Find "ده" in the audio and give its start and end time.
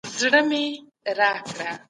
1.57-1.69